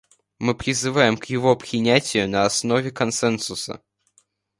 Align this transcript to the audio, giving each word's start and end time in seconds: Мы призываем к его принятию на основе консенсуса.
Мы 0.39 0.55
призываем 0.55 1.15
к 1.15 1.25
его 1.25 1.55
принятию 1.55 2.27
на 2.27 2.45
основе 2.45 2.89
консенсуса. 2.89 3.83